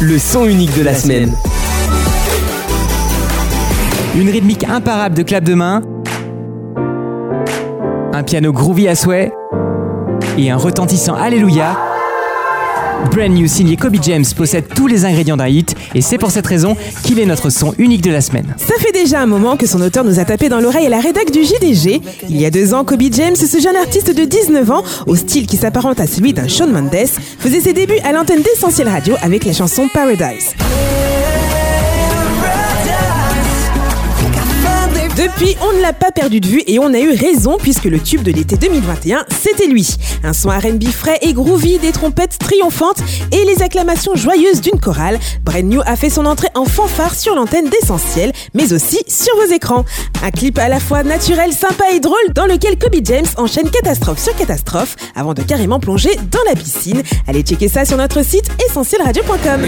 [0.00, 1.32] le son unique de la semaine.
[4.16, 5.82] Une rythmique imparable de clap de main,
[8.12, 9.32] un piano groovy à souhait
[10.38, 11.93] et un retentissant Alléluia.
[13.10, 16.46] Brand New signé Kobe James possède tous les ingrédients d'un hit et c'est pour cette
[16.46, 18.54] raison qu'il est notre son unique de la semaine.
[18.58, 21.00] Ça fait déjà un moment que son auteur nous a tapé dans l'oreille à la
[21.00, 22.00] rédac du JDG.
[22.28, 25.46] Il y a deux ans, Kobe James, ce jeune artiste de 19 ans, au style
[25.46, 29.44] qui s'apparente à celui d'un Shawn Mendes, faisait ses débuts à l'antenne d'Essentiel Radio avec
[29.44, 30.54] la chanson Paradise.
[35.16, 38.00] Depuis, on ne l'a pas perdu de vue et on a eu raison puisque le
[38.00, 39.94] tube de l'été 2021, c'était lui.
[40.24, 42.98] Un son R&B frais et groovy, des trompettes triomphantes
[43.30, 45.20] et les acclamations joyeuses d'une chorale.
[45.44, 49.52] Brand New a fait son entrée en fanfare sur l'antenne d'Essentiel, mais aussi sur vos
[49.52, 49.84] écrans.
[50.24, 54.18] Un clip à la fois naturel, sympa et drôle dans lequel Kobe James enchaîne catastrophe
[54.18, 57.02] sur catastrophe avant de carrément plonger dans la piscine.
[57.28, 59.62] Allez checker ça sur notre site essentielradio.com.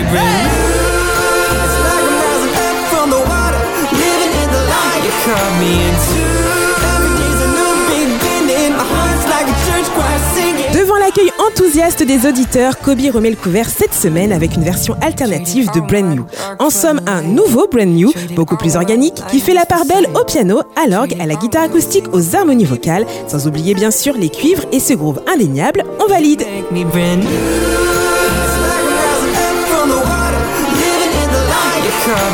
[10.74, 15.70] Devant l'accueil enthousiaste des auditeurs, Kobe remet le couvert cette semaine avec une version alternative
[15.72, 16.26] de Brand New.
[16.58, 20.24] En somme, un nouveau Brand New, beaucoup plus organique, qui fait la part belle au
[20.24, 24.28] piano, à l'orgue, à la guitare acoustique, aux harmonies vocales, sans oublier bien sûr les
[24.28, 26.44] cuivres et ce groove indéniable, on valide.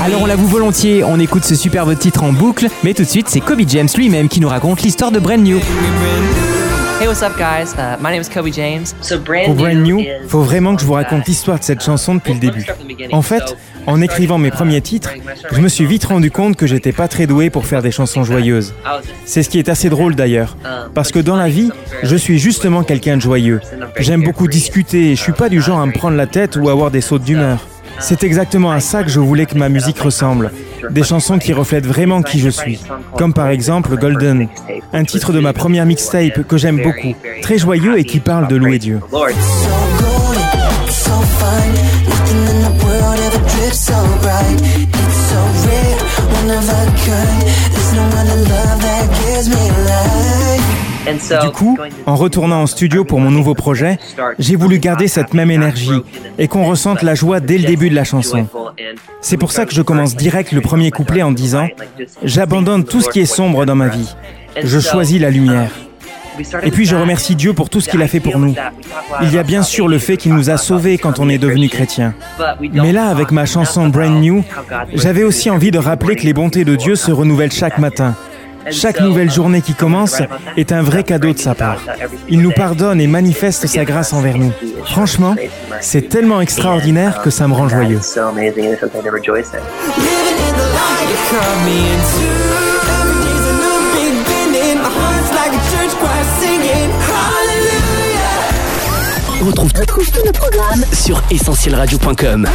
[0.05, 3.29] Alors on l'avoue volontiers, on écoute ce superbe titre en boucle, mais tout de suite
[3.29, 5.61] c'est Kobe James lui-même qui nous raconte l'histoire de Brand New.
[7.01, 7.73] Hey, what's up, guys?
[7.77, 8.95] Uh, my name is Kobe James.
[9.01, 12.15] So, brand Pour Brand New, faut vraiment que je vous raconte l'histoire de cette chanson
[12.15, 12.67] depuis le début.
[13.13, 13.57] En fait,
[13.87, 15.11] en écrivant mes premiers titres,
[15.51, 18.23] je me suis vite rendu compte que j'étais pas très doué pour faire des chansons
[18.25, 18.75] joyeuses.
[19.25, 20.57] C'est ce qui est assez drôle d'ailleurs,
[20.95, 21.71] parce que dans la vie,
[22.03, 23.61] je suis justement quelqu'un de joyeux.
[23.99, 26.69] J'aime beaucoup discuter et je suis pas du genre à me prendre la tête ou
[26.69, 27.59] avoir des sautes d'humeur.
[28.01, 30.51] C'est exactement à ça que je voulais que ma musique ressemble.
[30.91, 32.81] Des chansons qui reflètent vraiment qui je suis.
[33.17, 34.49] Comme par exemple Golden,
[34.93, 38.57] un titre de ma première mixtape que j'aime beaucoup, très joyeux et qui parle de
[38.57, 39.01] louer Dieu.
[51.43, 53.99] Du coup, en retournant en studio pour mon nouveau projet,
[54.39, 56.03] j'ai voulu garder cette même énergie
[56.39, 58.47] et qu'on ressente la joie dès le début de la chanson.
[59.21, 61.67] C'est pour ça que je commence direct le premier couplet en disant⁇
[62.23, 64.15] J'abandonne tout ce qui est sombre dans ma vie.
[64.63, 65.71] Je choisis la lumière.
[66.63, 68.55] Et puis je remercie Dieu pour tout ce qu'il a fait pour nous.
[69.23, 71.69] Il y a bien sûr le fait qu'il nous a sauvés quand on est devenu
[71.69, 72.15] chrétien.
[72.61, 74.43] Mais là, avec ma chanson Brand New,
[74.95, 78.17] j'avais aussi envie de rappeler que les bontés de Dieu se renouvellent chaque matin.
[78.71, 80.23] Chaque nouvelle journée qui commence
[80.57, 81.81] est un vrai cadeau de sa part.
[82.29, 84.53] Il nous pardonne et manifeste sa grâce envers nous.
[84.85, 85.35] Franchement,
[85.81, 88.01] c'est tellement extraordinaire que ça me rend joyeux.
[99.41, 102.47] On retrouve tous nos programmes sur essentielradio.com.